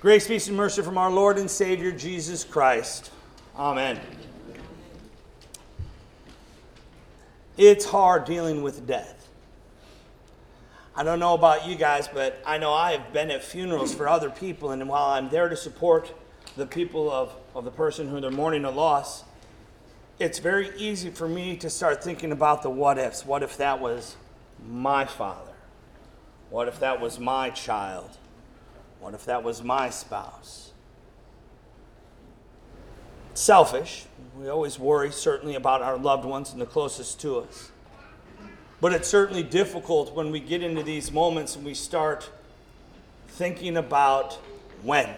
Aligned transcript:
Grace, 0.00 0.28
peace, 0.28 0.46
and 0.46 0.56
mercy 0.56 0.80
from 0.80 0.96
our 0.96 1.10
Lord 1.10 1.38
and 1.38 1.50
Savior 1.50 1.90
Jesus 1.90 2.44
Christ. 2.44 3.10
Amen. 3.56 3.98
It's 7.56 7.84
hard 7.84 8.24
dealing 8.24 8.62
with 8.62 8.86
death. 8.86 9.28
I 10.94 11.02
don't 11.02 11.18
know 11.18 11.34
about 11.34 11.66
you 11.66 11.74
guys, 11.74 12.06
but 12.06 12.40
I 12.46 12.58
know 12.58 12.72
I 12.72 12.92
have 12.92 13.12
been 13.12 13.32
at 13.32 13.42
funerals 13.42 13.92
for 13.92 14.08
other 14.08 14.30
people, 14.30 14.70
and 14.70 14.88
while 14.88 15.10
I'm 15.10 15.30
there 15.30 15.48
to 15.48 15.56
support 15.56 16.14
the 16.56 16.66
people 16.66 17.10
of, 17.10 17.34
of 17.56 17.64
the 17.64 17.72
person 17.72 18.08
who 18.08 18.20
they're 18.20 18.30
mourning 18.30 18.64
a 18.64 18.70
loss, 18.70 19.24
it's 20.20 20.38
very 20.38 20.70
easy 20.78 21.10
for 21.10 21.28
me 21.28 21.56
to 21.56 21.68
start 21.68 22.04
thinking 22.04 22.30
about 22.30 22.62
the 22.62 22.70
what 22.70 22.98
ifs. 22.98 23.26
What 23.26 23.42
if 23.42 23.56
that 23.56 23.80
was 23.80 24.14
my 24.64 25.06
father? 25.06 25.54
What 26.50 26.68
if 26.68 26.78
that 26.78 27.00
was 27.00 27.18
my 27.18 27.50
child? 27.50 28.16
What 29.00 29.14
if 29.14 29.24
that 29.26 29.42
was 29.42 29.62
my 29.62 29.90
spouse? 29.90 30.72
Selfish. 33.34 34.06
We 34.36 34.48
always 34.48 34.78
worry, 34.78 35.10
certainly, 35.10 35.54
about 35.54 35.82
our 35.82 35.96
loved 35.96 36.24
ones 36.24 36.52
and 36.52 36.60
the 36.60 36.66
closest 36.66 37.20
to 37.20 37.38
us. 37.38 37.70
But 38.80 38.92
it's 38.92 39.08
certainly 39.08 39.42
difficult 39.42 40.14
when 40.14 40.30
we 40.30 40.40
get 40.40 40.62
into 40.62 40.82
these 40.82 41.10
moments 41.10 41.56
and 41.56 41.64
we 41.64 41.74
start 41.74 42.30
thinking 43.28 43.76
about 43.76 44.34
when. 44.82 45.08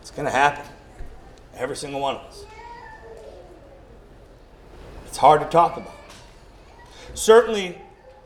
It's 0.00 0.10
going 0.10 0.26
to 0.26 0.32
happen. 0.32 0.64
Every 1.56 1.76
single 1.76 2.00
one 2.00 2.16
of 2.16 2.22
us. 2.22 2.44
It's 5.06 5.16
hard 5.16 5.40
to 5.40 5.46
talk 5.48 5.76
about. 5.76 5.94
Certainly, 7.14 7.78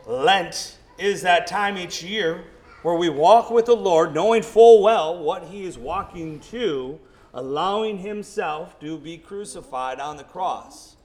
Lent 0.06 0.76
is 0.98 1.22
that 1.22 1.46
time 1.46 1.78
each 1.78 2.02
year 2.02 2.44
where 2.82 2.96
we 2.96 3.08
walk 3.08 3.50
with 3.50 3.66
the 3.66 3.76
Lord, 3.76 4.14
knowing 4.14 4.42
full 4.42 4.82
well 4.82 5.22
what 5.22 5.44
He 5.44 5.64
is 5.64 5.78
walking 5.78 6.40
to, 6.50 6.98
allowing 7.32 7.98
Himself 7.98 8.78
to 8.80 8.98
be 8.98 9.16
crucified 9.18 10.00
on 10.00 10.16
the 10.16 10.24
cross. 10.24 10.96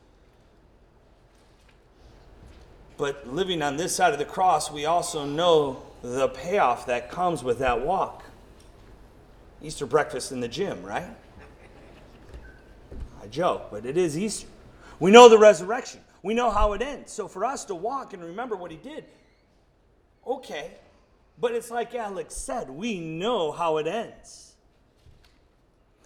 But 2.98 3.28
living 3.32 3.62
on 3.62 3.78
this 3.78 3.96
side 3.96 4.12
of 4.12 4.20
the 4.20 4.26
cross, 4.26 4.72
we 4.72 4.86
also 4.86 5.24
know 5.24 5.84
the 6.02 6.30
payoff 6.30 6.88
that 6.88 7.12
comes 7.12 7.44
with 7.44 7.60
that 7.60 7.82
walk. 7.82 8.24
Easter 9.62 9.86
breakfast 9.86 10.32
in 10.32 10.40
the 10.40 10.48
gym, 10.48 10.84
right? 10.84 11.08
I 13.22 13.28
joke, 13.28 13.68
but 13.72 13.86
it 13.86 13.98
is 13.98 14.18
Easter. 14.18 14.48
We 15.00 15.12
know 15.12 15.30
the 15.30 15.38
resurrection. 15.38 16.00
We 16.24 16.34
know 16.34 16.50
how 16.50 16.74
it 16.74 16.82
ends. 16.82 17.12
So 17.12 17.28
for 17.28 17.46
us 17.46 17.66
to 17.66 17.76
walk 17.76 18.14
and 18.14 18.24
remember 18.24 18.56
what 18.56 18.72
he 18.72 18.78
did, 18.78 19.06
okay. 20.26 20.72
But 21.40 21.54
it's 21.54 21.70
like 21.70 21.94
Alex 21.94 22.36
said, 22.36 22.70
we 22.70 23.00
know 23.00 23.52
how 23.52 23.78
it 23.78 23.88
ends. 23.88 24.56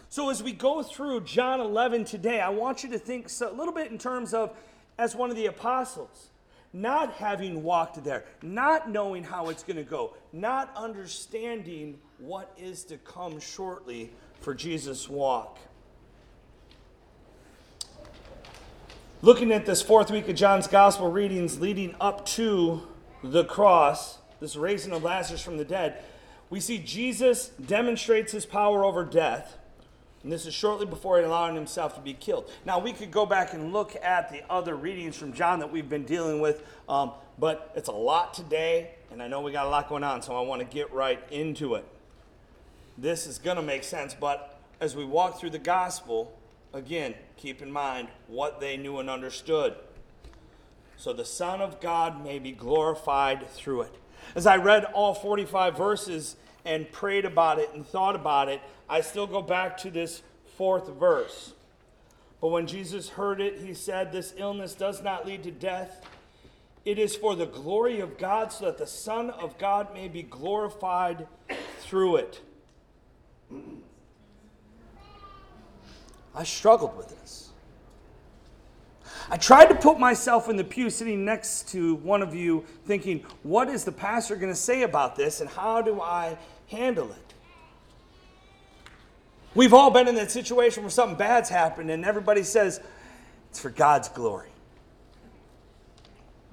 So 0.09 0.29
as 0.29 0.43
we 0.43 0.51
go 0.51 0.83
through 0.83 1.21
John 1.21 1.61
11 1.61 2.03
today, 2.03 2.41
I 2.41 2.49
want 2.49 2.83
you 2.83 2.89
to 2.89 2.99
think 2.99 3.29
a 3.39 3.49
little 3.49 3.73
bit 3.73 3.91
in 3.91 3.97
terms 3.97 4.33
of 4.33 4.53
as 4.97 5.15
one 5.15 5.29
of 5.29 5.37
the 5.37 5.45
apostles, 5.45 6.31
not 6.73 7.13
having 7.13 7.63
walked 7.63 8.03
there, 8.03 8.25
not 8.41 8.89
knowing 8.89 9.23
how 9.23 9.47
it's 9.49 9.63
going 9.63 9.77
to 9.77 9.83
go, 9.83 10.13
not 10.33 10.69
understanding 10.75 11.97
what 12.19 12.53
is 12.57 12.83
to 12.85 12.97
come 12.97 13.39
shortly 13.39 14.11
for 14.41 14.53
Jesus' 14.53 15.07
walk. 15.07 15.59
Looking 19.21 19.51
at 19.51 19.65
this 19.65 19.81
fourth 19.81 20.11
week 20.11 20.27
of 20.29 20.35
John's 20.35 20.67
gospel 20.67 21.11
readings 21.11 21.59
leading 21.59 21.95
up 22.01 22.25
to 22.27 22.87
the 23.23 23.45
cross, 23.45 24.17
this 24.41 24.57
raising 24.57 24.91
of 24.91 25.03
Lazarus 25.03 25.41
from 25.41 25.57
the 25.57 25.63
dead, 25.63 26.03
we 26.49 26.59
see 26.59 26.77
Jesus 26.77 27.47
demonstrates 27.65 28.33
his 28.33 28.45
power 28.45 28.83
over 28.83 29.05
death. 29.05 29.57
And 30.23 30.31
this 30.31 30.45
is 30.45 30.53
shortly 30.53 30.85
before 30.85 31.17
he 31.17 31.23
allowing 31.23 31.55
himself 31.55 31.95
to 31.95 32.01
be 32.01 32.13
killed. 32.13 32.51
Now, 32.65 32.77
we 32.77 32.91
could 32.91 33.09
go 33.09 33.25
back 33.25 33.53
and 33.53 33.71
look 33.71 33.95
at 34.03 34.29
the 34.29 34.43
other 34.51 34.75
readings 34.75 35.15
from 35.15 35.31
John 35.31 35.59
that 35.59 35.71
we've 35.71 35.87
been 35.87 36.03
dealing 36.03 36.41
with, 36.41 36.61
um, 36.89 37.13
but 37.39 37.71
it's 37.75 37.87
a 37.87 37.93
lot 37.93 38.33
today, 38.33 38.95
and 39.11 39.23
I 39.23 39.29
know 39.29 39.39
we 39.39 39.53
got 39.53 39.65
a 39.65 39.69
lot 39.69 39.87
going 39.87 40.03
on, 40.03 40.21
so 40.21 40.35
I 40.35 40.41
want 40.41 40.59
to 40.59 40.67
get 40.67 40.91
right 40.91 41.19
into 41.31 41.75
it. 41.75 41.85
This 42.97 43.25
is 43.25 43.39
going 43.39 43.55
to 43.55 43.63
make 43.63 43.85
sense, 43.85 44.13
but 44.13 44.59
as 44.81 44.95
we 44.95 45.05
walk 45.05 45.39
through 45.39 45.51
the 45.51 45.59
gospel, 45.59 46.37
Again, 46.73 47.15
keep 47.35 47.61
in 47.61 47.71
mind 47.71 48.07
what 48.27 48.61
they 48.61 48.77
knew 48.77 48.99
and 48.99 49.09
understood. 49.09 49.75
So 50.95 51.11
the 51.11 51.25
Son 51.25 51.61
of 51.61 51.81
God 51.81 52.23
may 52.23 52.39
be 52.39 52.51
glorified 52.51 53.49
through 53.49 53.81
it. 53.81 53.95
As 54.35 54.45
I 54.45 54.57
read 54.57 54.85
all 54.85 55.13
45 55.13 55.77
verses 55.77 56.35
and 56.65 56.91
prayed 56.91 57.25
about 57.25 57.59
it 57.59 57.69
and 57.73 57.85
thought 57.85 58.15
about 58.15 58.49
it, 58.49 58.61
I 58.89 59.01
still 59.01 59.27
go 59.27 59.41
back 59.41 59.77
to 59.79 59.91
this 59.91 60.21
fourth 60.57 60.87
verse. 60.89 61.53
But 62.41 62.49
when 62.49 62.67
Jesus 62.67 63.09
heard 63.09 63.39
it, 63.39 63.59
he 63.59 63.73
said, 63.73 64.11
This 64.11 64.33
illness 64.37 64.73
does 64.73 65.03
not 65.03 65.25
lead 65.25 65.43
to 65.43 65.51
death. 65.51 66.05
It 66.83 66.97
is 66.97 67.15
for 67.15 67.35
the 67.35 67.45
glory 67.45 67.99
of 67.99 68.17
God, 68.17 68.51
so 68.51 68.65
that 68.65 68.79
the 68.79 68.87
Son 68.87 69.29
of 69.29 69.57
God 69.59 69.93
may 69.93 70.07
be 70.07 70.23
glorified 70.23 71.27
through 71.79 72.15
it. 72.17 72.41
I 76.33 76.43
struggled 76.43 76.97
with 76.97 77.09
this. 77.09 77.50
I 79.29 79.37
tried 79.37 79.67
to 79.67 79.75
put 79.75 79.99
myself 79.99 80.49
in 80.49 80.57
the 80.57 80.63
pew 80.63 80.89
sitting 80.89 81.23
next 81.23 81.69
to 81.69 81.95
one 81.95 82.21
of 82.21 82.35
you, 82.35 82.65
thinking, 82.85 83.23
what 83.43 83.69
is 83.69 83.83
the 83.83 83.91
pastor 83.91 84.35
going 84.35 84.51
to 84.51 84.59
say 84.59 84.83
about 84.83 85.15
this 85.15 85.41
and 85.41 85.49
how 85.49 85.81
do 85.81 86.01
I 86.01 86.37
handle 86.67 87.11
it? 87.11 87.33
We've 89.53 89.73
all 89.73 89.91
been 89.91 90.07
in 90.07 90.15
that 90.15 90.31
situation 90.31 90.83
where 90.83 90.89
something 90.89 91.17
bad's 91.17 91.49
happened 91.49 91.91
and 91.91 92.05
everybody 92.05 92.43
says, 92.43 92.81
it's 93.49 93.59
for 93.59 93.69
God's 93.69 94.07
glory. 94.09 94.49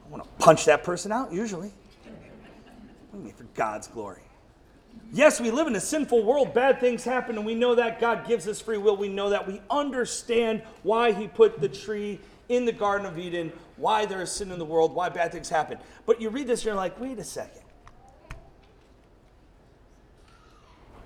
I 0.05 0.11
want 0.11 0.25
to 0.25 0.45
punch 0.45 0.65
that 0.65 0.83
person 0.83 1.13
out, 1.13 1.33
usually. 1.33 1.73
For 3.37 3.45
God's 3.55 3.89
glory? 3.89 4.23
Yes, 5.13 5.41
we 5.41 5.51
live 5.51 5.67
in 5.67 5.77
a 5.77 5.81
sinful 5.81 6.25
world. 6.25 6.55
Bad 6.55 6.81
things 6.81 7.05
happen, 7.05 7.37
and 7.37 7.45
we 7.45 7.55
know 7.55 7.75
that 7.75 8.01
God 8.01 8.27
gives 8.27 8.47
us 8.47 8.61
free 8.61 8.79
will. 8.79 8.97
We 8.97 9.09
know 9.09 9.31
that. 9.31 9.47
We 9.47 9.61
understand 9.71 10.63
why 10.83 11.13
He 11.13 11.29
put 11.29 11.61
the 11.61 11.69
tree 11.69 12.21
in 12.49 12.65
the 12.65 12.73
Garden 12.73 13.07
of 13.07 13.19
Eden, 13.19 13.53
why 13.77 14.07
there 14.07 14.23
is 14.23 14.33
sin 14.33 14.51
in 14.51 14.59
the 14.59 14.65
world, 14.65 14.95
why 14.95 15.09
bad 15.09 15.33
things 15.33 15.49
happen. 15.49 15.79
But 16.07 16.21
you 16.21 16.31
read 16.31 16.47
this 16.47 16.61
and 16.61 16.67
you're 16.67 16.75
like, 16.75 16.99
wait 17.01 17.19
a 17.19 17.25
second. 17.25 17.63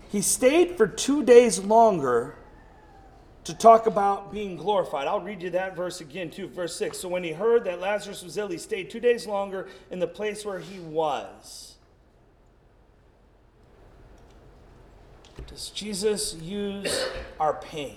He 0.08 0.20
stayed 0.20 0.76
for 0.76 0.86
two 0.86 1.24
days 1.24 1.58
longer 1.58 2.36
to 3.44 3.54
talk 3.54 3.86
about 3.86 4.30
being 4.30 4.56
glorified. 4.56 5.06
I'll 5.06 5.20
read 5.20 5.42
you 5.42 5.50
that 5.50 5.74
verse 5.74 6.00
again, 6.00 6.30
too, 6.30 6.48
verse 6.48 6.76
6. 6.76 6.98
So 6.98 7.08
when 7.08 7.24
he 7.24 7.32
heard 7.32 7.64
that 7.64 7.80
Lazarus 7.80 8.22
was 8.22 8.36
ill, 8.36 8.48
he 8.48 8.58
stayed 8.58 8.90
two 8.90 9.00
days 9.00 9.26
longer 9.26 9.68
in 9.90 9.98
the 9.98 10.06
place 10.06 10.44
where 10.44 10.60
he 10.60 10.78
was. 10.78 11.76
Does 15.48 15.70
Jesus 15.70 16.34
use 16.34 17.06
our 17.40 17.54
pain? 17.54 17.96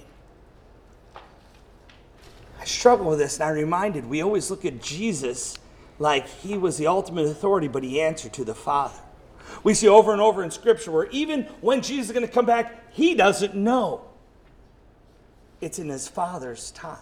I 2.59 2.65
struggle 2.65 3.07
with 3.07 3.19
this, 3.19 3.35
and 3.39 3.43
I'm 3.43 3.55
reminded 3.55 4.05
we 4.05 4.21
always 4.21 4.49
look 4.49 4.65
at 4.65 4.81
Jesus 4.81 5.57
like 5.99 6.27
he 6.27 6.57
was 6.57 6.77
the 6.77 6.87
ultimate 6.87 7.27
authority, 7.27 7.67
but 7.67 7.83
he 7.83 8.01
answered 8.01 8.33
to 8.33 8.45
the 8.45 8.55
Father. 8.55 8.99
We 9.63 9.73
see 9.73 9.87
over 9.87 10.11
and 10.11 10.21
over 10.21 10.43
in 10.43 10.51
Scripture 10.51 10.91
where 10.91 11.07
even 11.11 11.43
when 11.61 11.81
Jesus 11.81 12.07
is 12.07 12.11
going 12.11 12.25
to 12.25 12.31
come 12.31 12.45
back, 12.45 12.91
he 12.93 13.15
doesn't 13.15 13.55
know. 13.55 14.01
It's 15.61 15.79
in 15.79 15.89
his 15.89 16.07
Father's 16.07 16.71
time. 16.71 16.97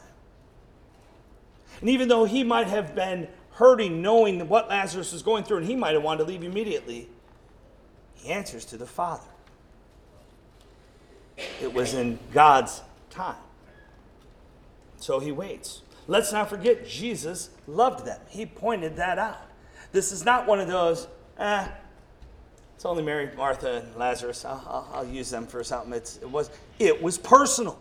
And 1.81 1.89
even 1.89 2.07
though 2.07 2.25
he 2.25 2.43
might 2.43 2.67
have 2.67 2.95
been 2.95 3.27
hurting 3.51 4.01
knowing 4.01 4.47
what 4.47 4.69
Lazarus 4.69 5.11
was 5.11 5.21
going 5.21 5.43
through, 5.43 5.57
and 5.57 5.65
he 5.65 5.75
might 5.75 5.93
have 5.93 6.03
wanted 6.03 6.23
to 6.23 6.29
leave 6.29 6.43
immediately, 6.43 7.09
he 8.15 8.29
answers 8.29 8.65
to 8.65 8.77
the 8.77 8.85
Father. 8.85 9.27
It 11.61 11.73
was 11.73 11.93
in 11.93 12.19
God's 12.31 12.81
time. 13.09 13.35
So 15.03 15.19
he 15.19 15.33
waits. 15.33 15.81
Let's 16.07 16.31
not 16.31 16.49
forget, 16.49 16.87
Jesus 16.87 17.49
loved 17.67 18.05
them. 18.05 18.21
He 18.29 18.45
pointed 18.45 18.95
that 18.95 19.19
out. 19.19 19.51
This 19.91 20.13
is 20.13 20.23
not 20.23 20.47
one 20.47 20.61
of 20.61 20.69
those, 20.69 21.09
eh, 21.37 21.67
it's 22.73 22.85
only 22.85 23.03
Mary, 23.03 23.29
Martha, 23.35 23.83
and 23.83 23.95
Lazarus. 23.97 24.45
I'll, 24.45 24.63
I'll, 24.65 24.89
I'll 24.93 25.05
use 25.05 25.29
them 25.29 25.45
for 25.45 25.61
something. 25.61 25.91
It's, 25.91 26.19
it, 26.19 26.29
was, 26.31 26.51
it 26.79 27.03
was 27.03 27.17
personal. 27.17 27.77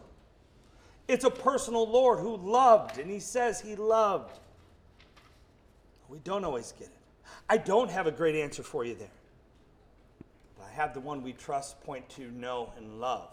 It's 1.07 1.23
a 1.23 1.31
personal 1.31 1.89
Lord 1.89 2.19
who 2.19 2.37
loved, 2.39 2.99
and 2.99 3.09
he 3.09 3.21
says 3.21 3.61
he 3.61 3.77
loved. 3.77 4.41
We 6.09 6.19
don't 6.25 6.45
always 6.45 6.73
get 6.73 6.89
it. 6.89 7.25
I 7.49 7.57
don't 7.57 7.89
have 7.89 8.09
a 8.09 8.13
great 8.13 8.35
answer 8.35 8.65
for 8.65 8.85
you 8.85 8.97
there. 8.97 9.09
But 10.59 10.67
I 10.67 10.73
have 10.73 10.93
the 10.93 11.01
one 11.01 11.23
we 11.23 11.35
trust, 11.35 11.81
point 11.85 12.09
to, 12.17 12.33
know, 12.33 12.73
and 12.77 13.01
love. 13.01 13.31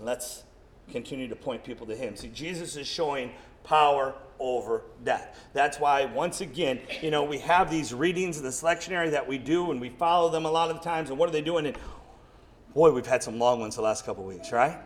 Let's 0.00 0.44
continue 0.90 1.28
to 1.28 1.36
point 1.36 1.64
people 1.64 1.86
to 1.86 1.94
Him. 1.94 2.16
See, 2.16 2.28
Jesus 2.28 2.76
is 2.76 2.86
showing 2.86 3.32
power 3.64 4.14
over 4.40 4.82
death. 5.04 5.48
That's 5.52 5.78
why, 5.78 6.04
once 6.04 6.40
again, 6.40 6.80
you 7.02 7.10
know, 7.10 7.24
we 7.24 7.38
have 7.38 7.70
these 7.70 7.92
readings 7.92 8.38
in 8.38 8.44
the 8.44 8.50
lectionary 8.50 9.10
that 9.10 9.26
we 9.26 9.38
do 9.38 9.70
and 9.70 9.80
we 9.80 9.90
follow 9.90 10.30
them 10.30 10.44
a 10.44 10.50
lot 10.50 10.70
of 10.70 10.76
the 10.76 10.82
times. 10.82 11.10
And 11.10 11.18
what 11.18 11.28
are 11.28 11.32
they 11.32 11.42
doing? 11.42 11.66
And 11.66 11.76
boy, 12.74 12.90
we've 12.92 13.06
had 13.06 13.22
some 13.22 13.38
long 13.38 13.60
ones 13.60 13.76
the 13.76 13.82
last 13.82 14.04
couple 14.04 14.24
weeks, 14.24 14.52
right? 14.52 14.78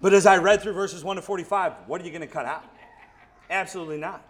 But 0.00 0.14
as 0.14 0.26
I 0.26 0.38
read 0.38 0.62
through 0.62 0.74
verses 0.74 1.04
1 1.04 1.16
to 1.16 1.22
45, 1.22 1.72
what 1.86 2.00
are 2.00 2.04
you 2.04 2.10
going 2.10 2.20
to 2.20 2.26
cut 2.26 2.46
out? 2.46 2.64
Absolutely 3.50 3.98
not. 3.98 4.24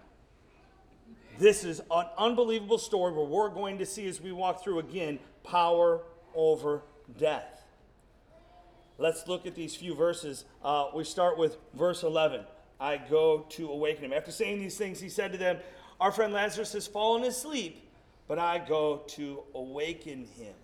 This 1.39 1.63
is 1.63 1.81
an 1.91 2.07
unbelievable 2.17 2.79
story 2.79 3.13
where 3.13 3.25
we're 3.25 3.51
going 3.51 3.79
to 3.79 3.87
see 3.87 4.09
as 4.09 4.21
we 4.21 4.33
walk 4.33 4.63
through 4.63 4.81
again 4.81 5.21
power 5.45 6.01
over 6.35 6.83
death. 7.17 7.58
Let's 8.99 9.29
look 9.29 9.47
at 9.47 9.55
these 9.55 9.77
few 9.77 9.95
verses. 9.95 10.45
Uh, 10.63 10.87
we 10.93 11.05
start 11.05 11.39
with 11.39 11.57
verse 11.75 12.03
11. 12.03 12.41
I 12.81 12.97
go 12.97 13.47
to 13.51 13.71
awaken 13.71 14.05
him. 14.05 14.13
After 14.13 14.33
saying 14.33 14.59
these 14.59 14.77
things, 14.77 15.01
he 15.01 15.09
said 15.09 15.31
to 15.33 15.39
them, 15.39 15.59
Our 16.01 16.11
friend 16.11 16.33
Lazarus 16.33 16.73
has 16.73 16.89
fallen 16.89 17.23
asleep, 17.23 17.89
but 18.27 18.41
I 18.41 18.59
go 18.59 19.03
to 19.09 19.45
awaken 19.55 20.27
him. 20.37 20.55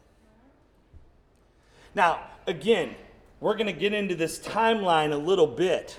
Now, 1.95 2.27
again, 2.49 2.97
we're 3.39 3.55
going 3.55 3.67
to 3.67 3.73
get 3.73 3.95
into 3.95 4.17
this 4.17 4.41
timeline 4.41 5.13
a 5.13 5.17
little 5.17 5.47
bit 5.47 5.99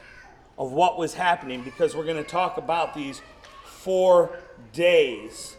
of 0.57 0.73
what 0.73 0.97
was 0.97 1.13
happening 1.13 1.63
because 1.63 1.95
we're 1.95 2.05
going 2.05 2.21
to 2.21 2.29
talk 2.29 2.57
about 2.57 2.93
these 2.93 3.21
four 3.63 4.37
days. 4.73 5.55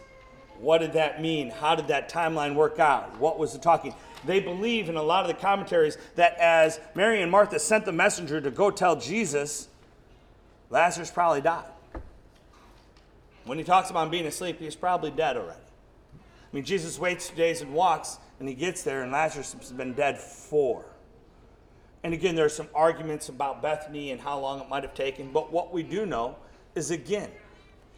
What 0.58 0.78
did 0.78 0.93
that 0.93 1.23
mean? 1.23 1.50
How 1.50 1.75
did 1.75 1.88
that 1.88 2.11
timeline 2.11 2.55
work 2.55 2.78
out? 2.78 3.19
What 3.19 3.38
was 3.38 3.55
the 3.55 3.58
talking? 3.58 3.94
They 4.26 4.40
believe 4.40 4.88
in 4.88 4.96
a 4.96 5.02
lot 5.02 5.23
of 5.23 5.28
the 5.28 5.40
commentaries 5.40 5.96
that 6.17 6.37
as 6.38 6.81
Mary 6.94 7.23
and 7.23 7.31
Martha 7.31 7.58
sent 7.58 7.84
the 7.84 7.93
messenger 7.93 8.40
to 8.40 8.50
go 8.50 8.70
tell 8.70 8.96
Jesus, 8.96 9.69
Lazarus 10.70 11.11
probably 11.11 11.40
died. 11.40 11.70
When 13.44 13.58
he 13.58 13.64
talks 13.64 13.90
about 13.90 14.05
him 14.05 14.11
being 14.11 14.26
asleep, 14.26 14.58
he's 14.58 14.75
probably 14.75 15.12
dead 15.12 15.37
already. 15.37 15.61
I 16.12 16.56
mean, 16.56 16.64
Jesus 16.64 16.99
waits 16.99 17.28
two 17.28 17.37
days 17.37 17.61
and 17.61 17.73
walks, 17.73 18.19
and 18.40 18.49
he 18.49 18.55
gets 18.55 18.82
there, 18.82 19.02
and 19.02 19.12
Lazarus 19.12 19.55
has 19.58 19.73
been 19.73 19.94
dead 19.94 20.19
four. 20.19 20.84
And 22.02 22.12
again, 22.12 22.34
there 22.34 22.44
are 22.44 22.49
some 22.49 22.69
arguments 22.75 23.28
about 23.28 23.62
Bethany 23.62 24.11
and 24.11 24.20
how 24.20 24.38
long 24.38 24.61
it 24.61 24.69
might 24.69 24.82
have 24.82 24.94
taken, 24.94 25.32
but 25.32 25.52
what 25.52 25.73
we 25.73 25.82
do 25.82 26.06
know 26.06 26.37
is 26.75 26.90
again, 26.90 27.31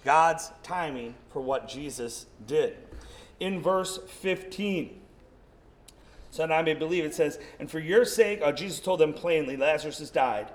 God's 0.05 0.51
timing 0.63 1.15
for 1.31 1.41
what 1.41 1.69
Jesus 1.69 2.27
did. 2.47 2.77
In 3.41 3.61
verse 3.61 3.99
15, 4.21 5.01
so 6.31 6.47
that 6.47 6.53
I 6.53 6.63
may 6.63 6.75
believe, 6.75 7.05
it 7.05 7.15
says, 7.15 7.39
And 7.59 7.71
for 7.71 7.79
your 7.79 8.05
sake, 8.05 8.41
oh, 8.43 8.53
Jesus 8.53 8.81
told 8.81 9.01
them 9.01 9.13
plainly, 9.13 9.57
Lazarus 9.57 9.99
has 9.99 10.11
died. 10.11 10.49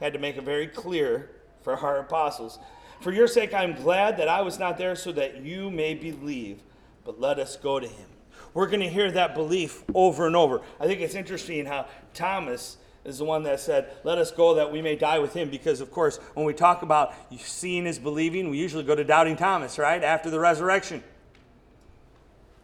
Had 0.00 0.12
to 0.12 0.18
make 0.18 0.36
it 0.36 0.44
very 0.44 0.66
clear 0.66 1.30
for 1.62 1.76
our 1.76 1.98
apostles. 1.98 2.58
For 3.00 3.12
your 3.12 3.28
sake, 3.28 3.54
I 3.54 3.64
am 3.64 3.74
glad 3.74 4.16
that 4.18 4.28
I 4.28 4.42
was 4.42 4.58
not 4.58 4.78
there 4.78 4.96
so 4.96 5.12
that 5.12 5.42
you 5.42 5.70
may 5.70 5.94
believe, 5.94 6.60
but 7.04 7.20
let 7.20 7.38
us 7.38 7.56
go 7.56 7.78
to 7.78 7.86
him. 7.86 8.08
We're 8.54 8.66
going 8.66 8.80
to 8.80 8.88
hear 8.88 9.10
that 9.10 9.34
belief 9.34 9.84
over 9.94 10.26
and 10.26 10.34
over. 10.34 10.62
I 10.80 10.86
think 10.86 11.00
it's 11.00 11.14
interesting 11.14 11.66
how 11.66 11.86
Thomas 12.14 12.78
is 13.04 13.18
the 13.18 13.24
one 13.24 13.44
that 13.44 13.60
said, 13.60 13.92
Let 14.02 14.18
us 14.18 14.30
go 14.30 14.54
that 14.54 14.72
we 14.72 14.82
may 14.82 14.96
die 14.96 15.18
with 15.18 15.34
him. 15.34 15.50
Because, 15.50 15.80
of 15.80 15.90
course, 15.90 16.18
when 16.34 16.46
we 16.46 16.54
talk 16.54 16.82
about 16.82 17.14
seeing 17.38 17.86
is 17.86 17.98
believing, 17.98 18.48
we 18.50 18.58
usually 18.58 18.82
go 18.82 18.94
to 18.94 19.04
doubting 19.04 19.36
Thomas, 19.36 19.78
right? 19.78 20.02
After 20.02 20.30
the 20.30 20.40
resurrection. 20.40 21.02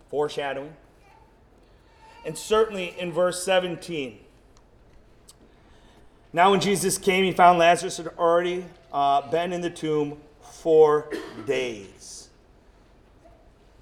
Foreshadowing. 0.09 0.75
And 2.25 2.37
certainly 2.37 2.95
in 2.99 3.13
verse 3.13 3.43
17. 3.45 4.19
Now, 6.33 6.51
when 6.51 6.61
Jesus 6.61 6.97
came, 6.97 7.25
he 7.25 7.33
found 7.33 7.59
Lazarus 7.59 7.99
had 7.99 8.09
already 8.19 8.65
uh, 8.93 9.31
been 9.31 9.53
in 9.53 9.61
the 9.61 9.71
tomb 9.71 10.19
four 10.41 11.11
days. 11.47 12.29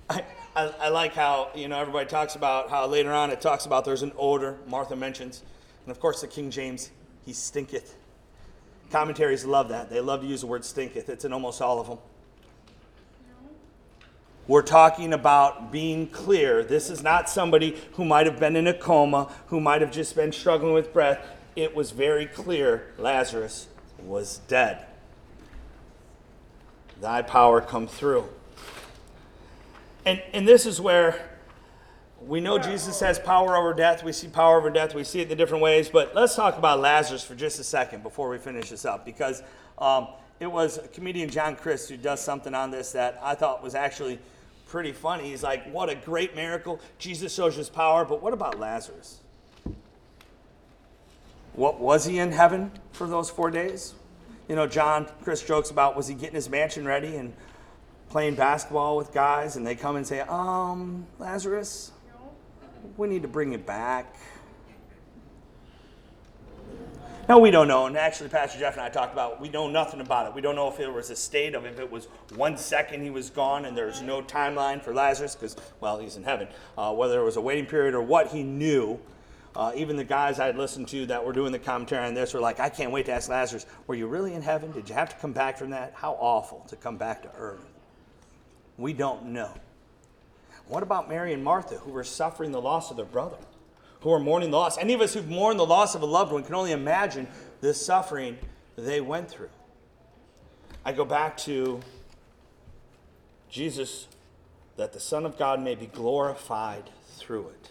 I, 0.08 0.24
I, 0.56 0.74
I, 0.80 0.88
like 0.88 1.14
how, 1.14 1.50
you 1.54 1.68
know, 1.68 1.78
everybody 1.78 2.08
talks 2.08 2.34
about 2.34 2.70
how 2.70 2.86
later 2.86 3.12
on 3.12 3.30
it 3.30 3.40
talks 3.40 3.66
about 3.66 3.84
there's 3.84 4.02
an 4.02 4.12
odor, 4.18 4.56
Martha 4.66 4.96
mentions. 4.96 5.42
And 5.84 5.92
of 5.92 6.00
course, 6.00 6.22
the 6.22 6.26
King 6.26 6.50
James, 6.50 6.90
he 7.24 7.32
stinketh. 7.32 7.94
Commentaries 8.90 9.44
love 9.44 9.68
that. 9.68 9.88
They 9.88 10.00
love 10.00 10.22
to 10.22 10.26
use 10.26 10.40
the 10.40 10.48
word 10.48 10.64
stinketh, 10.64 11.08
it's 11.08 11.24
in 11.24 11.32
almost 11.32 11.62
all 11.62 11.80
of 11.80 11.86
them. 11.86 11.98
We're 14.50 14.62
talking 14.62 15.12
about 15.12 15.70
being 15.70 16.08
clear. 16.08 16.64
This 16.64 16.90
is 16.90 17.04
not 17.04 17.30
somebody 17.30 17.80
who 17.92 18.04
might 18.04 18.26
have 18.26 18.40
been 18.40 18.56
in 18.56 18.66
a 18.66 18.74
coma, 18.74 19.32
who 19.46 19.60
might 19.60 19.80
have 19.80 19.92
just 19.92 20.16
been 20.16 20.32
struggling 20.32 20.72
with 20.74 20.92
breath. 20.92 21.24
It 21.54 21.76
was 21.76 21.92
very 21.92 22.26
clear 22.26 22.92
Lazarus 22.98 23.68
was 24.02 24.40
dead. 24.48 24.86
Thy 27.00 27.22
power 27.22 27.60
come 27.60 27.86
through. 27.86 28.24
And, 30.04 30.20
and 30.32 30.48
this 30.48 30.66
is 30.66 30.80
where 30.80 31.30
we 32.20 32.40
know 32.40 32.58
Jesus 32.58 32.98
has 32.98 33.20
power 33.20 33.54
over 33.56 33.72
death. 33.72 34.02
We 34.02 34.10
see 34.10 34.26
power 34.26 34.58
over 34.58 34.68
death. 34.68 34.96
We 34.96 35.04
see 35.04 35.20
it 35.20 35.30
in 35.30 35.38
different 35.38 35.62
ways. 35.62 35.88
But 35.88 36.12
let's 36.16 36.34
talk 36.34 36.58
about 36.58 36.80
Lazarus 36.80 37.22
for 37.22 37.36
just 37.36 37.60
a 37.60 37.64
second 37.64 38.02
before 38.02 38.28
we 38.28 38.38
finish 38.38 38.70
this 38.70 38.84
up 38.84 39.04
because 39.04 39.44
um, 39.78 40.08
it 40.40 40.50
was 40.50 40.80
comedian 40.92 41.30
John 41.30 41.54
Crist 41.54 41.88
who 41.88 41.96
does 41.96 42.20
something 42.20 42.52
on 42.52 42.72
this 42.72 42.90
that 42.90 43.16
I 43.22 43.36
thought 43.36 43.62
was 43.62 43.76
actually 43.76 44.18
pretty 44.70 44.92
funny. 44.92 45.30
He's 45.30 45.42
like, 45.42 45.70
what 45.72 45.90
a 45.90 45.96
great 45.96 46.36
miracle. 46.36 46.80
Jesus 46.98 47.34
shows 47.34 47.56
his 47.56 47.68
power, 47.68 48.04
but 48.04 48.22
what 48.22 48.32
about 48.32 48.58
Lazarus? 48.60 49.20
What 51.54 51.80
was 51.80 52.04
he 52.04 52.18
in 52.20 52.30
heaven 52.30 52.70
for 52.92 53.08
those 53.08 53.28
four 53.28 53.50
days? 53.50 53.94
You 54.48 54.54
know, 54.54 54.68
John, 54.68 55.08
Crist 55.22 55.46
jokes 55.46 55.70
about 55.70 55.96
was 55.96 56.06
he 56.06 56.14
getting 56.14 56.36
his 56.36 56.48
mansion 56.48 56.84
ready 56.86 57.16
and 57.16 57.34
playing 58.08 58.36
basketball 58.36 58.96
with 58.96 59.12
guys, 59.12 59.56
and 59.56 59.66
they 59.66 59.74
come 59.74 59.96
and 59.96 60.06
say, 60.06 60.20
um, 60.20 61.06
Lazarus, 61.18 61.90
we 62.96 63.08
need 63.08 63.22
to 63.22 63.28
bring 63.28 63.52
it 63.52 63.66
back. 63.66 64.16
No, 67.30 67.38
we 67.38 67.52
don't 67.52 67.68
know. 67.68 67.86
And 67.86 67.96
actually, 67.96 68.28
Pastor 68.28 68.58
Jeff 68.58 68.72
and 68.72 68.82
I 68.82 68.88
talked 68.88 69.12
about 69.12 69.40
we 69.40 69.50
know 69.50 69.70
nothing 69.70 70.00
about 70.00 70.26
it. 70.26 70.34
We 70.34 70.40
don't 70.40 70.56
know 70.56 70.66
if 70.66 70.80
it 70.80 70.92
was 70.92 71.10
a 71.10 71.14
state 71.14 71.54
of 71.54 71.64
if 71.64 71.78
it 71.78 71.88
was 71.88 72.08
one 72.34 72.56
second 72.56 73.02
he 73.02 73.10
was 73.10 73.30
gone 73.30 73.66
and 73.66 73.76
there's 73.76 74.02
no 74.02 74.20
timeline 74.20 74.82
for 74.82 74.92
Lazarus 74.92 75.36
because, 75.36 75.54
well, 75.78 76.00
he's 76.00 76.16
in 76.16 76.24
heaven. 76.24 76.48
Uh, 76.76 76.92
whether 76.92 77.20
it 77.20 77.24
was 77.24 77.36
a 77.36 77.40
waiting 77.40 77.66
period 77.66 77.94
or 77.94 78.02
what 78.02 78.26
he 78.26 78.42
knew. 78.42 78.98
Uh, 79.54 79.70
even 79.76 79.94
the 79.94 80.02
guys 80.02 80.40
I 80.40 80.46
had 80.46 80.56
listened 80.56 80.88
to 80.88 81.06
that 81.06 81.24
were 81.24 81.32
doing 81.32 81.52
the 81.52 81.60
commentary 81.60 82.04
on 82.04 82.14
this 82.14 82.34
were 82.34 82.40
like, 82.40 82.58
I 82.58 82.68
can't 82.68 82.90
wait 82.90 83.06
to 83.06 83.12
ask 83.12 83.28
Lazarus, 83.28 83.64
were 83.86 83.94
you 83.94 84.08
really 84.08 84.34
in 84.34 84.42
heaven? 84.42 84.72
Did 84.72 84.88
you 84.88 84.96
have 84.96 85.10
to 85.10 85.16
come 85.20 85.32
back 85.32 85.56
from 85.56 85.70
that? 85.70 85.92
How 85.94 86.14
awful 86.14 86.66
to 86.66 86.74
come 86.74 86.96
back 86.96 87.22
to 87.22 87.30
earth. 87.36 87.64
We 88.76 88.92
don't 88.92 89.26
know. 89.26 89.54
What 90.66 90.82
about 90.82 91.08
Mary 91.08 91.32
and 91.32 91.44
Martha 91.44 91.76
who 91.76 91.92
were 91.92 92.02
suffering 92.02 92.50
the 92.50 92.60
loss 92.60 92.90
of 92.90 92.96
their 92.96 93.06
brother? 93.06 93.38
Who 94.00 94.12
are 94.12 94.18
mourning 94.18 94.50
the 94.50 94.56
loss. 94.56 94.78
Any 94.78 94.94
of 94.94 95.00
us 95.00 95.14
who've 95.14 95.28
mourned 95.28 95.58
the 95.58 95.66
loss 95.66 95.94
of 95.94 96.02
a 96.02 96.06
loved 96.06 96.32
one 96.32 96.42
can 96.42 96.54
only 96.54 96.72
imagine 96.72 97.28
the 97.60 97.74
suffering 97.74 98.38
they 98.76 99.00
went 99.00 99.30
through. 99.30 99.50
I 100.84 100.92
go 100.92 101.04
back 101.04 101.36
to 101.38 101.80
Jesus, 103.50 104.06
that 104.76 104.92
the 104.92 105.00
Son 105.00 105.26
of 105.26 105.36
God 105.36 105.60
may 105.60 105.74
be 105.74 105.86
glorified 105.86 106.88
through 107.16 107.48
it, 107.48 107.68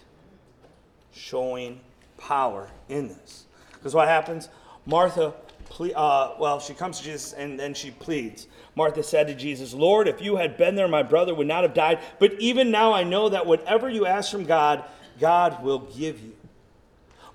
showing 1.12 1.80
power 2.18 2.70
in 2.90 3.08
this. 3.08 3.46
Because 3.74 3.96
what 3.96 4.08
happens? 4.08 4.50
Martha, 4.86 5.34
ple- 5.70 5.96
uh, 5.96 6.34
well, 6.38 6.60
she 6.60 6.74
comes 6.74 7.00
to 7.00 7.04
Jesus 7.06 7.34
and 7.34 7.60
then 7.60 7.74
she 7.74 7.92
pleads. 7.92 8.48
Martha 8.76 9.02
said 9.02 9.28
to 9.28 9.34
Jesus, 9.34 9.74
Lord, 9.74 10.08
if 10.08 10.22
you 10.22 10.36
had 10.36 10.58
been 10.58 10.76
there, 10.76 10.88
my 10.88 11.02
brother 11.02 11.34
would 11.34 11.48
not 11.48 11.64
have 11.64 11.74
died. 11.74 12.00
But 12.20 12.34
even 12.40 12.72
now 12.72 12.94
I 12.94 13.04
know 13.04 13.30
that 13.30 13.46
whatever 13.46 13.90
you 13.90 14.06
ask 14.06 14.32
from 14.32 14.44
God, 14.44 14.84
God 15.20 15.64
will 15.64 15.80
give 15.80 16.20
you. 16.20 16.34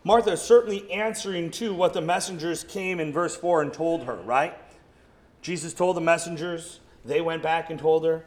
Martha 0.03 0.33
is 0.33 0.43
certainly 0.43 0.91
answering 0.93 1.51
to 1.53 1.73
what 1.73 1.95
the 1.95 2.01
messengers 2.01 2.63
came 2.65 3.01
in 3.01 3.13
verse 3.13 3.35
4 3.37 3.63
and 3.63 3.73
told 3.73 4.05
her, 4.05 4.17
right? 4.17 4.55
Jesus 5.41 5.73
told 5.73 5.97
the 5.97 6.03
messengers, 6.03 6.81
they 7.05 7.21
went 7.21 7.43
back 7.43 7.71
and 7.71 7.79
told 7.79 8.05
her, 8.05 8.25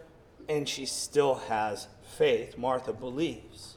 and 0.50 0.68
she 0.68 0.86
still 0.86 1.36
has 1.36 1.88
faith. 2.18 2.58
Martha 2.58 2.94
believes. 2.94 3.76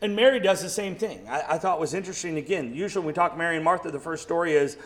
And 0.00 0.14
Mary 0.14 0.40
does 0.40 0.62
the 0.62 0.68
same 0.68 0.94
thing. 0.94 1.26
I, 1.28 1.54
I 1.54 1.58
thought 1.58 1.80
was 1.80 1.94
interesting 1.94 2.36
again. 2.36 2.74
Usually 2.74 3.00
when 3.00 3.08
we 3.08 3.12
talk 3.12 3.36
Mary 3.36 3.56
and 3.56 3.64
Martha, 3.64 3.90
the 3.90 4.00
first 4.00 4.22
story 4.22 4.52
is 4.54 4.76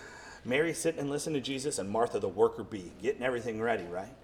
Mary 0.44 0.72
sitting 0.72 1.00
and 1.00 1.10
listening 1.10 1.34
to 1.34 1.40
Jesus, 1.40 1.78
and 1.78 1.90
Martha, 1.90 2.18
the 2.18 2.28
worker 2.28 2.62
bee, 2.62 2.92
getting 3.02 3.22
everything 3.22 3.60
ready, 3.60 3.84
right? 3.84 4.14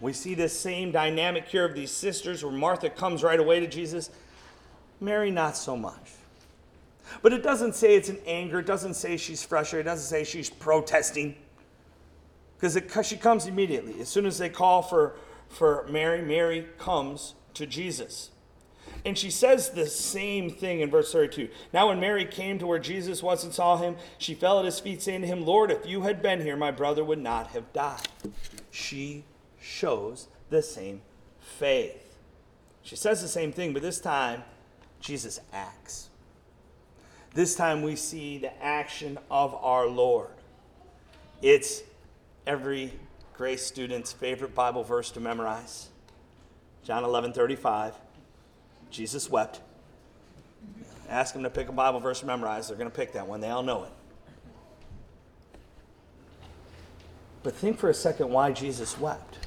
We 0.00 0.12
see 0.12 0.34
this 0.34 0.58
same 0.58 0.92
dynamic 0.92 1.46
here 1.46 1.64
of 1.64 1.74
these 1.74 1.90
sisters 1.90 2.44
where 2.44 2.52
Martha 2.52 2.88
comes 2.88 3.22
right 3.22 3.38
away 3.38 3.60
to 3.60 3.66
Jesus 3.66 4.10
Mary, 5.00 5.30
not 5.30 5.56
so 5.56 5.76
much. 5.76 6.12
But 7.22 7.32
it 7.32 7.42
doesn't 7.42 7.74
say 7.74 7.94
it's 7.94 8.08
in 8.08 8.18
anger. 8.26 8.58
It 8.58 8.66
doesn't 8.66 8.94
say 8.94 9.16
she's 9.16 9.42
frustrated. 9.42 9.86
It 9.86 9.90
doesn't 9.90 10.08
say 10.08 10.24
she's 10.24 10.50
protesting. 10.50 11.36
Because 12.60 13.06
she 13.06 13.16
comes 13.16 13.46
immediately. 13.46 14.00
As 14.00 14.08
soon 14.08 14.26
as 14.26 14.38
they 14.38 14.48
call 14.48 14.82
for, 14.82 15.14
for 15.48 15.86
Mary, 15.88 16.22
Mary 16.22 16.66
comes 16.78 17.34
to 17.54 17.66
Jesus. 17.66 18.30
And 19.04 19.16
she 19.16 19.30
says 19.30 19.70
the 19.70 19.86
same 19.86 20.50
thing 20.50 20.80
in 20.80 20.90
verse 20.90 21.12
32. 21.12 21.48
Now, 21.72 21.88
when 21.88 22.00
Mary 22.00 22.24
came 22.24 22.58
to 22.58 22.66
where 22.66 22.78
Jesus 22.78 23.22
was 23.22 23.44
and 23.44 23.52
saw 23.52 23.76
him, 23.76 23.96
she 24.18 24.34
fell 24.34 24.58
at 24.58 24.64
his 24.64 24.80
feet, 24.80 25.02
saying 25.02 25.20
to 25.22 25.26
him, 25.26 25.44
Lord, 25.44 25.70
if 25.70 25.86
you 25.86 26.02
had 26.02 26.20
been 26.20 26.40
here, 26.40 26.56
my 26.56 26.70
brother 26.70 27.04
would 27.04 27.20
not 27.20 27.48
have 27.48 27.72
died. 27.72 28.08
She 28.70 29.24
shows 29.60 30.28
the 30.50 30.62
same 30.62 31.02
faith. 31.40 32.16
She 32.82 32.96
says 32.96 33.22
the 33.22 33.28
same 33.28 33.52
thing, 33.52 33.72
but 33.72 33.82
this 33.82 34.00
time, 34.00 34.42
Jesus 35.00 35.40
acts. 35.52 36.08
This 37.34 37.54
time, 37.54 37.82
we 37.82 37.96
see 37.96 38.38
the 38.38 38.62
action 38.62 39.18
of 39.30 39.54
our 39.54 39.86
Lord. 39.86 40.30
It's 41.42 41.82
every 42.46 42.92
grace 43.34 43.64
student's 43.64 44.12
favorite 44.12 44.54
Bible 44.54 44.82
verse 44.82 45.10
to 45.12 45.20
memorize 45.20 45.88
John 46.82 47.04
11 47.04 47.34
35. 47.34 47.94
Jesus 48.90 49.28
wept. 49.28 49.60
Ask 51.08 51.34
them 51.34 51.42
to 51.42 51.50
pick 51.50 51.68
a 51.68 51.72
Bible 51.72 52.00
verse 52.00 52.20
to 52.20 52.26
memorize. 52.26 52.68
They're 52.68 52.76
going 52.76 52.90
to 52.90 52.96
pick 52.96 53.12
that 53.12 53.26
one. 53.26 53.40
They 53.40 53.50
all 53.50 53.62
know 53.62 53.84
it. 53.84 53.90
But 57.42 57.54
think 57.54 57.78
for 57.78 57.90
a 57.90 57.94
second 57.94 58.30
why 58.30 58.52
Jesus 58.52 58.98
wept. 58.98 59.38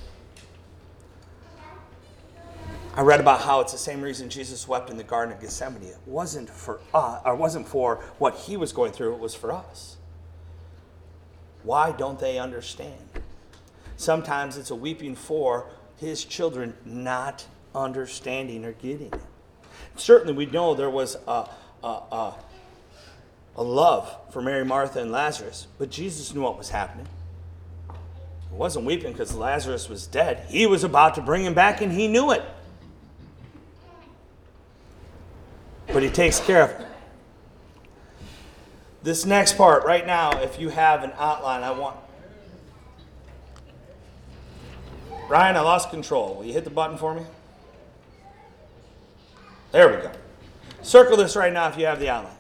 I 2.94 3.02
read 3.04 3.22
about 3.22 3.42
how 3.42 3.62
it's 3.62 3.72
the 3.72 3.78
same 3.78 4.02
reason 4.02 4.30
Jesus 4.30 4.68
wept 4.68 4.90
in 4.90 4.98
the 4.98 5.04
Garden 5.04 5.34
of 5.34 5.40
Gethsemane. 5.40 5.84
It 5.84 5.98
wasn't 6.06 6.50
for 6.50 6.82
uh, 6.94 7.22
or 7.24 7.36
wasn't 7.36 7.68
for 7.68 8.04
what 8.18 8.36
he 8.36 8.58
was 8.58 8.74
going 8.74 8.92
through, 8.92 9.14
it 9.14 9.20
was 9.20 9.34
for 9.34 9.54
us. 9.54 9.96
Why 11.64 11.94
don't 11.94 12.20
they 12.20 12.38
understand? 12.38 13.00
Sometimes 13.96 14.58
it's 14.58 14.72
a 14.72 14.76
weeping 14.76 15.16
for 15.16 15.68
his 16.00 16.26
children 16.26 16.76
not 16.84 17.46
understanding 17.74 18.66
or 18.66 18.74
getting 18.74 19.08
it. 19.08 19.22
Certainly, 19.96 20.34
we 20.34 20.48
know 20.48 20.74
there 20.74 20.90
was 20.90 21.16
a, 21.28 21.48
a, 21.84 21.88
a, 21.88 22.36
a 23.56 23.64
love 23.64 24.14
for 24.32 24.42
Mary, 24.42 24.66
Martha, 24.66 25.00
and 25.00 25.12
Lazarus, 25.12 25.68
but 25.78 25.90
Jesus 25.90 26.34
knew 26.34 26.42
what 26.42 26.58
was 26.58 26.70
happening. 26.70 27.08
He 28.50 28.58
wasn't 28.58 28.86
weeping 28.86 29.14
because 29.14 29.34
Lazarus 29.34 29.88
was 29.88 30.08
dead. 30.08 30.46
He 30.50 30.66
was 30.66 30.84
about 30.84 31.16
to 31.16 31.22
bring 31.22 31.46
him 31.46 31.54
back, 31.54 31.80
and 31.82 31.92
he 31.92 32.08
knew 32.08 32.32
it. 32.32 32.44
But 35.94 36.04
he 36.04 36.10
takes 36.10 36.40
care 36.40 36.64
of 36.64 36.70
it. 36.72 36.88
This 39.04 39.26
next 39.26 39.58
part, 39.58 39.84
right 39.84 40.06
now, 40.06 40.42
if 40.42 40.60
you 40.60 40.70
have 40.70 41.04
an 41.04 41.12
outline, 41.18 41.64
I 41.64 41.72
want. 41.72 41.98
Ryan, 45.28 45.56
I 45.56 45.62
lost 45.62 45.90
control. 45.90 46.36
Will 46.36 46.46
you 46.46 46.54
hit 46.54 46.64
the 46.64 46.70
button 46.70 46.98
for 46.98 47.16
me? 47.16 47.24
There 49.72 49.90
we 49.90 50.02
go. 50.02 50.12
Circle 50.82 51.18
this 51.18 51.36
right 51.36 51.54
now 51.54 51.68
if 51.68 51.78
you 51.78 51.86
have 51.86 52.00
the 52.00 52.10
outline. 52.10 52.36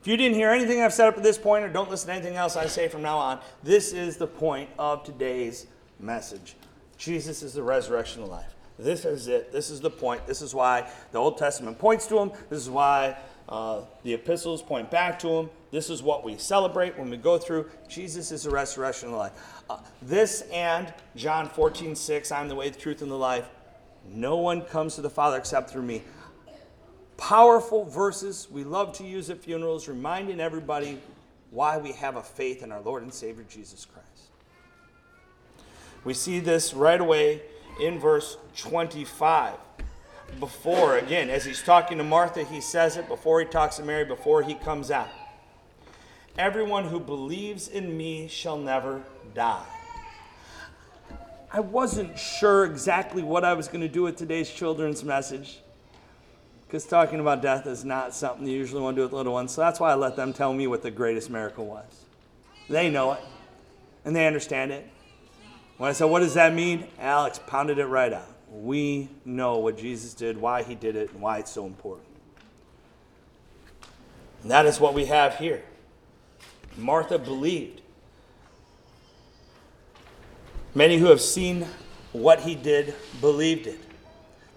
If 0.00 0.06
you 0.06 0.16
didn't 0.16 0.36
hear 0.36 0.50
anything 0.50 0.80
I've 0.82 0.92
said 0.92 1.08
up 1.08 1.16
to 1.16 1.20
this 1.20 1.38
point 1.38 1.64
or 1.64 1.68
don't 1.68 1.90
listen 1.90 2.08
to 2.08 2.14
anything 2.14 2.36
else 2.36 2.56
I 2.56 2.66
say 2.66 2.88
from 2.88 3.02
now 3.02 3.18
on, 3.18 3.40
this 3.62 3.92
is 3.92 4.16
the 4.16 4.26
point 4.26 4.70
of 4.78 5.02
today's 5.02 5.66
message. 5.98 6.54
Jesus 6.96 7.42
is 7.42 7.54
the 7.54 7.62
resurrection 7.62 8.22
of 8.22 8.28
life. 8.28 8.55
This 8.78 9.04
is 9.04 9.28
it. 9.28 9.52
This 9.52 9.70
is 9.70 9.80
the 9.80 9.90
point. 9.90 10.26
This 10.26 10.42
is 10.42 10.54
why 10.54 10.90
the 11.12 11.18
Old 11.18 11.38
Testament 11.38 11.78
points 11.78 12.06
to 12.08 12.18
him. 12.18 12.32
This 12.50 12.60
is 12.60 12.70
why 12.70 13.16
uh, 13.48 13.82
the 14.02 14.14
epistles 14.14 14.62
point 14.62 14.90
back 14.90 15.18
to 15.20 15.28
him. 15.28 15.50
This 15.70 15.88
is 15.90 16.02
what 16.02 16.24
we 16.24 16.36
celebrate 16.36 16.98
when 16.98 17.10
we 17.10 17.16
go 17.16 17.38
through. 17.38 17.70
Jesus 17.88 18.32
is 18.32 18.42
the 18.42 18.50
resurrection 18.50 19.08
of 19.08 19.14
life. 19.14 19.32
Uh, 19.70 19.78
this 20.02 20.42
and 20.52 20.92
John 21.14 21.48
14, 21.48 21.96
6, 21.96 22.32
I'm 22.32 22.48
the 22.48 22.54
way, 22.54 22.68
the 22.68 22.78
truth, 22.78 23.02
and 23.02 23.10
the 23.10 23.16
life. 23.16 23.48
No 24.08 24.36
one 24.36 24.62
comes 24.62 24.94
to 24.96 25.02
the 25.02 25.10
Father 25.10 25.38
except 25.38 25.70
through 25.70 25.82
me 25.82 26.02
powerful 27.16 27.84
verses 27.84 28.48
we 28.50 28.64
love 28.64 28.92
to 28.94 29.04
use 29.04 29.30
at 29.30 29.42
funerals, 29.42 29.88
reminding 29.88 30.40
everybody 30.40 31.00
why 31.50 31.78
we 31.78 31.92
have 31.92 32.16
a 32.16 32.22
faith 32.22 32.62
in 32.62 32.72
our 32.72 32.80
Lord 32.80 33.02
and 33.02 33.12
Savior 33.12 33.44
Jesus 33.48 33.84
Christ. 33.84 34.06
We 36.04 36.14
see 36.14 36.40
this 36.40 36.74
right 36.74 37.00
away 37.00 37.42
in 37.80 37.98
verse 37.98 38.36
25. 38.56 39.54
Before, 40.40 40.98
again, 40.98 41.30
as 41.30 41.44
he's 41.44 41.62
talking 41.62 41.98
to 41.98 42.04
Martha, 42.04 42.44
he 42.44 42.60
says 42.60 42.96
it 42.96 43.08
before 43.08 43.40
he 43.40 43.46
talks 43.46 43.76
to 43.76 43.82
Mary, 43.82 44.04
before 44.04 44.42
he 44.42 44.54
comes 44.54 44.90
out. 44.90 45.08
Everyone 46.36 46.84
who 46.84 47.00
believes 47.00 47.68
in 47.68 47.96
me 47.96 48.28
shall 48.28 48.58
never 48.58 49.02
die. 49.34 49.64
I 51.52 51.60
wasn't 51.60 52.18
sure 52.18 52.64
exactly 52.64 53.22
what 53.22 53.44
I 53.44 53.54
was 53.54 53.68
going 53.68 53.80
to 53.80 53.88
do 53.88 54.02
with 54.02 54.16
today's 54.16 54.50
children's 54.50 55.04
message 55.04 55.60
because 56.66 56.84
talking 56.84 57.20
about 57.20 57.42
death 57.42 57.66
is 57.66 57.84
not 57.84 58.12
something 58.12 58.46
you 58.46 58.58
usually 58.58 58.82
want 58.82 58.96
to 58.96 59.00
do 59.00 59.04
with 59.04 59.12
little 59.12 59.32
ones. 59.32 59.52
So 59.52 59.60
that's 59.60 59.78
why 59.78 59.92
I 59.92 59.94
let 59.94 60.16
them 60.16 60.32
tell 60.32 60.52
me 60.52 60.66
what 60.66 60.82
the 60.82 60.90
greatest 60.90 61.30
miracle 61.30 61.64
was. 61.64 62.04
They 62.68 62.90
know 62.90 63.12
it, 63.12 63.20
and 64.04 64.14
they 64.14 64.26
understand 64.26 64.72
it. 64.72 64.88
When 65.76 65.90
I 65.90 65.92
said, 65.92 66.06
What 66.06 66.20
does 66.20 66.34
that 66.34 66.54
mean? 66.54 66.86
Alex 66.98 67.40
pounded 67.46 67.78
it 67.78 67.86
right 67.86 68.12
out. 68.12 68.28
We 68.50 69.08
know 69.24 69.58
what 69.58 69.76
Jesus 69.76 70.14
did, 70.14 70.38
why 70.38 70.62
he 70.62 70.74
did 70.74 70.96
it, 70.96 71.12
and 71.12 71.20
why 71.20 71.38
it's 71.38 71.50
so 71.50 71.66
important. 71.66 72.06
And 74.42 74.50
that 74.50 74.66
is 74.66 74.80
what 74.80 74.94
we 74.94 75.06
have 75.06 75.36
here. 75.36 75.62
Martha 76.76 77.18
believed. 77.18 77.82
Many 80.74 80.98
who 80.98 81.06
have 81.06 81.20
seen 81.20 81.66
what 82.12 82.40
he 82.40 82.54
did 82.54 82.94
believed 83.20 83.66
it. 83.66 83.80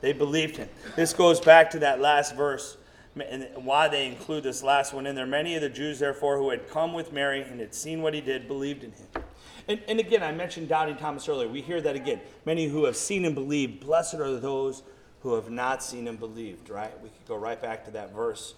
They 0.02 0.14
believed 0.14 0.58
him. 0.58 0.70
This 0.96 1.14
goes 1.14 1.40
back 1.40 1.72
to 1.72 1.80
that 1.80 2.00
last 2.00 2.36
verse 2.36 2.78
and 3.16 3.48
why 3.56 3.88
they 3.88 4.08
include 4.08 4.44
this 4.44 4.64
last 4.64 4.94
one 4.94 5.06
in 5.06 5.16
there. 5.16 5.26
Many 5.26 5.56
of 5.56 5.62
the 5.62 5.70
Jews, 5.70 6.00
therefore, 6.00 6.38
who 6.38 6.52
had 6.52 6.70
come 6.70 6.94
with 6.94 7.12
Mary 7.12 7.42
and 7.42 7.60
had 7.60 7.74
seen 7.74 8.02
what 8.02 8.14
he 8.14 8.22
did, 8.22 8.48
believed 8.48 8.84
in 8.84 8.92
him. 8.92 9.24
And, 9.70 9.80
and 9.88 10.00
again, 10.00 10.24
I 10.24 10.32
mentioned 10.32 10.68
doubting 10.68 10.98
Thomas 10.98 11.30
earlier. 11.30 11.48
We 11.48 11.62
hear 11.62 11.80
that 11.80 11.96
again. 11.96 12.20
Many 12.44 12.68
who 12.68 12.86
have 12.86 12.96
seen 12.96 13.24
and 13.24 13.36
believed, 13.36 13.82
blessed 13.82 14.16
are 14.16 14.40
those 14.40 14.82
who 15.22 15.36
have 15.36 15.52
not 15.52 15.84
seen 15.84 16.08
and 16.08 16.20
believed, 16.20 16.72
right? 16.72 16.92
We 17.04 17.10
could 17.10 17.28
go 17.28 17.36
right 17.36 17.62
back 17.62 17.86
to 17.86 17.92
that 17.92 18.12
verse. 18.12 18.56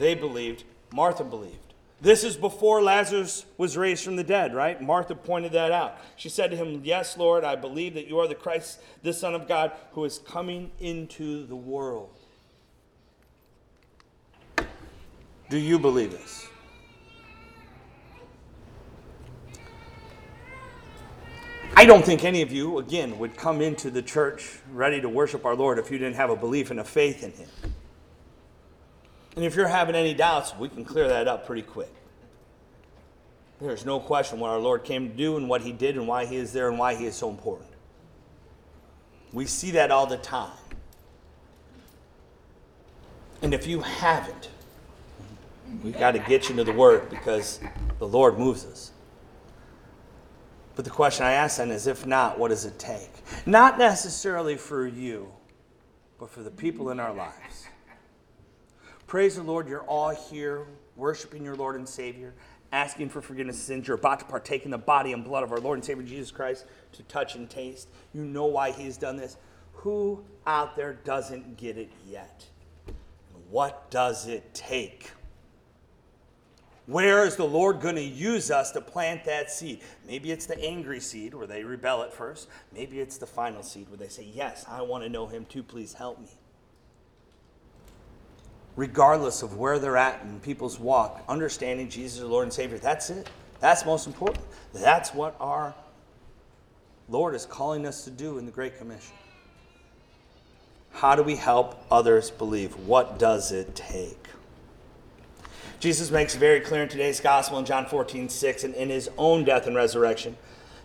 They 0.00 0.14
believed, 0.14 0.64
Martha 0.92 1.24
believed. 1.24 1.74
This 2.00 2.24
is 2.24 2.36
before 2.36 2.80
Lazarus 2.80 3.44
was 3.58 3.76
raised 3.76 4.02
from 4.02 4.16
the 4.16 4.24
dead, 4.24 4.54
right? 4.54 4.80
Martha 4.80 5.14
pointed 5.14 5.52
that 5.52 5.72
out. 5.72 5.98
She 6.16 6.30
said 6.30 6.50
to 6.52 6.56
him, 6.56 6.80
Yes, 6.84 7.18
Lord, 7.18 7.44
I 7.44 7.56
believe 7.56 7.94
that 7.94 8.06
you 8.06 8.18
are 8.20 8.28
the 8.28 8.36
Christ, 8.36 8.80
the 9.02 9.12
Son 9.12 9.34
of 9.34 9.46
God, 9.46 9.72
who 9.92 10.04
is 10.04 10.18
coming 10.20 10.70
into 10.78 11.44
the 11.46 11.56
world. 11.56 12.10
Do 15.50 15.58
you 15.58 15.78
believe 15.78 16.12
this? 16.12 16.48
I 21.78 21.84
don't 21.84 22.04
think 22.04 22.24
any 22.24 22.42
of 22.42 22.50
you, 22.50 22.78
again, 22.78 23.20
would 23.20 23.36
come 23.36 23.60
into 23.60 23.88
the 23.88 24.02
church 24.02 24.58
ready 24.72 25.00
to 25.00 25.08
worship 25.08 25.44
our 25.44 25.54
Lord 25.54 25.78
if 25.78 25.92
you 25.92 25.98
didn't 25.98 26.16
have 26.16 26.28
a 26.28 26.34
belief 26.34 26.72
and 26.72 26.80
a 26.80 26.84
faith 26.84 27.22
in 27.22 27.30
Him. 27.30 27.48
And 29.36 29.44
if 29.44 29.54
you're 29.54 29.68
having 29.68 29.94
any 29.94 30.12
doubts, 30.12 30.56
we 30.56 30.68
can 30.68 30.84
clear 30.84 31.06
that 31.06 31.28
up 31.28 31.46
pretty 31.46 31.62
quick. 31.62 31.94
There's 33.60 33.86
no 33.86 34.00
question 34.00 34.40
what 34.40 34.50
our 34.50 34.58
Lord 34.58 34.82
came 34.82 35.08
to 35.08 35.14
do 35.14 35.36
and 35.36 35.48
what 35.48 35.60
He 35.60 35.70
did 35.70 35.96
and 35.96 36.08
why 36.08 36.26
He 36.26 36.34
is 36.34 36.52
there 36.52 36.68
and 36.68 36.80
why 36.80 36.96
He 36.96 37.06
is 37.06 37.14
so 37.14 37.30
important. 37.30 37.70
We 39.32 39.46
see 39.46 39.70
that 39.70 39.92
all 39.92 40.06
the 40.08 40.16
time. 40.16 40.58
And 43.40 43.54
if 43.54 43.68
you 43.68 43.82
haven't, 43.82 44.48
we've 45.84 45.96
got 45.96 46.10
to 46.10 46.18
get 46.18 46.48
you 46.48 46.58
into 46.58 46.64
the 46.64 46.76
Word 46.76 47.08
because 47.08 47.60
the 48.00 48.08
Lord 48.08 48.36
moves 48.36 48.64
us. 48.64 48.90
But 50.78 50.84
the 50.84 50.92
question 50.92 51.26
I 51.26 51.32
ask 51.32 51.56
then 51.56 51.72
is 51.72 51.88
if 51.88 52.06
not, 52.06 52.38
what 52.38 52.50
does 52.50 52.64
it 52.64 52.78
take? 52.78 53.10
Not 53.46 53.78
necessarily 53.78 54.54
for 54.54 54.86
you, 54.86 55.32
but 56.20 56.30
for 56.30 56.44
the 56.44 56.52
people 56.52 56.90
in 56.90 57.00
our 57.00 57.12
lives. 57.12 57.66
Praise 59.08 59.34
the 59.34 59.42
Lord, 59.42 59.66
you're 59.66 59.82
all 59.82 60.10
here 60.10 60.68
worshiping 60.94 61.44
your 61.44 61.56
Lord 61.56 61.74
and 61.74 61.88
Savior, 61.88 62.32
asking 62.70 63.08
for 63.08 63.20
forgiveness 63.20 63.56
of 63.56 63.62
sins. 63.62 63.88
You're 63.88 63.96
about 63.96 64.20
to 64.20 64.24
partake 64.26 64.66
in 64.66 64.70
the 64.70 64.78
body 64.78 65.12
and 65.12 65.24
blood 65.24 65.42
of 65.42 65.50
our 65.50 65.58
Lord 65.58 65.78
and 65.78 65.84
Savior 65.84 66.04
Jesus 66.04 66.30
Christ 66.30 66.64
to 66.92 67.02
touch 67.02 67.34
and 67.34 67.50
taste. 67.50 67.88
You 68.14 68.22
know 68.24 68.46
why 68.46 68.70
He's 68.70 68.96
done 68.96 69.16
this. 69.16 69.36
Who 69.72 70.22
out 70.46 70.76
there 70.76 70.92
doesn't 71.02 71.56
get 71.56 71.76
it 71.76 71.90
yet? 72.08 72.46
What 73.50 73.90
does 73.90 74.28
it 74.28 74.54
take? 74.54 75.10
Where 76.88 77.24
is 77.24 77.36
the 77.36 77.44
Lord 77.44 77.80
going 77.80 77.94
to 77.94 78.02
use 78.02 78.50
us 78.50 78.72
to 78.72 78.80
plant 78.80 79.24
that 79.26 79.52
seed? 79.52 79.82
Maybe 80.06 80.32
it's 80.32 80.46
the 80.46 80.58
angry 80.60 80.98
seed 80.98 81.34
where 81.34 81.46
they 81.46 81.62
rebel 81.62 82.02
at 82.02 82.12
first. 82.12 82.48
Maybe 82.74 82.98
it's 82.98 83.18
the 83.18 83.26
final 83.26 83.62
seed 83.62 83.88
where 83.88 83.98
they 83.98 84.08
say, 84.08 84.28
Yes, 84.34 84.64
I 84.66 84.82
want 84.82 85.04
to 85.04 85.08
know 85.08 85.26
Him 85.26 85.44
too. 85.44 85.62
Please 85.62 85.92
help 85.92 86.18
me 86.18 86.30
regardless 88.78 89.42
of 89.42 89.56
where 89.56 89.80
they're 89.80 89.96
at 89.96 90.22
in 90.22 90.38
people's 90.38 90.78
walk, 90.78 91.24
understanding 91.28 91.88
Jesus, 91.88 92.20
is 92.20 92.24
Lord 92.24 92.44
and 92.44 92.52
Savior. 92.52 92.78
That's 92.78 93.10
it. 93.10 93.28
That's 93.58 93.84
most 93.84 94.06
important. 94.06 94.44
That's 94.72 95.12
what 95.12 95.34
our 95.40 95.74
Lord 97.08 97.34
is 97.34 97.44
calling 97.44 97.86
us 97.86 98.04
to 98.04 98.10
do 98.10 98.38
in 98.38 98.46
the 98.46 98.52
Great 98.52 98.78
Commission. 98.78 99.16
How 100.92 101.16
do 101.16 101.24
we 101.24 101.34
help 101.34 101.84
others 101.90 102.30
believe? 102.30 102.76
What 102.86 103.18
does 103.18 103.50
it 103.50 103.74
take? 103.74 104.28
Jesus 105.80 106.10
makes 106.10 106.34
very 106.34 106.60
clear 106.60 106.82
in 106.82 106.88
today's 106.88 107.20
gospel 107.20 107.58
in 107.58 107.64
John 107.64 107.86
14, 107.86 108.28
6, 108.28 108.64
and 108.64 108.74
in 108.74 108.88
his 108.88 109.08
own 109.16 109.44
death 109.44 109.68
and 109.68 109.76
resurrection, 109.76 110.36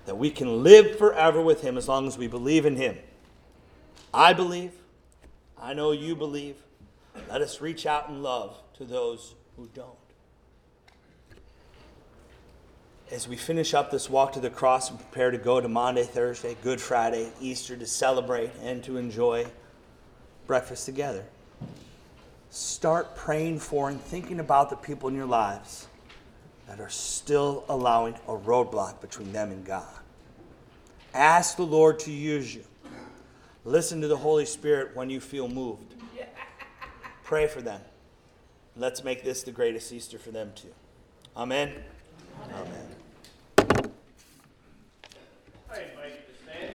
that 0.05 0.17
we 0.17 0.29
can 0.29 0.62
live 0.62 1.00
forever 1.00 1.41
with 1.41 1.62
him 1.62 1.77
as 1.77 1.88
long 1.88 2.07
as 2.07 2.17
we 2.17 2.27
believe 2.27 2.65
in 2.65 2.75
him. 2.75 2.97
I 4.13 4.33
believe. 4.33 4.71
I 5.59 5.73
know 5.73 5.91
you 5.93 6.15
believe. 6.15 6.57
Let 7.27 7.41
us 7.41 7.59
reach 7.59 7.88
out 7.88 8.09
in 8.09 8.21
love 8.21 8.55
to 8.75 8.85
those 8.85 9.33
who 9.57 9.67
don't. 9.73 9.97
As 13.12 13.27
we 13.27 13.35
finish 13.35 13.73
up 13.73 13.89
this 13.89 14.09
walk 14.09 14.33
to 14.33 14.39
the 14.39 14.50
cross 14.50 14.91
and 14.91 15.00
prepare 15.00 15.31
to 15.31 15.38
go 15.38 15.59
to 15.59 15.67
Maundy, 15.67 16.03
Thursday, 16.03 16.55
Good 16.63 16.79
Friday, 16.79 17.31
Easter 17.41 17.75
to 17.75 17.85
celebrate 17.85 18.51
and 18.62 18.83
to 18.83 18.97
enjoy 18.97 19.45
breakfast 20.45 20.85
together, 20.85 21.25
start 22.53 23.15
praying 23.15 23.57
for 23.57 23.89
and 23.89 24.00
thinking 24.00 24.39
about 24.39 24.69
the 24.69 24.75
people 24.75 25.10
in 25.10 25.15
your 25.15 25.25
lives 25.25 25.88
that 26.67 26.79
are 26.79 26.89
still 26.89 27.65
allowing 27.67 28.13
a 28.27 28.31
roadblock 28.31 29.01
between 29.01 29.33
them 29.33 29.50
and 29.50 29.65
God. 29.65 29.88
Ask 31.15 31.57
the 31.57 31.63
Lord 31.63 31.98
to 32.00 32.12
use 32.12 32.53
you. 32.53 32.63
Listen 33.65 34.01
to 34.01 34.07
the 34.07 34.17
Holy 34.17 34.45
Spirit 34.45 34.95
when 34.95 35.10
you 35.10 35.19
feel 35.19 35.48
moved. 35.48 35.95
Pray 37.24 37.48
for 37.48 37.62
them. 37.62 37.81
Let's 38.77 39.03
make 39.03 39.24
this 39.24 39.41
the 39.41 39.51
greatest 39.51 39.91
Easter 39.91 40.19
for 40.19 40.29
them 40.29 40.51
too. 40.53 40.74
Amen. 41.36 41.74
Amen. 42.51 42.95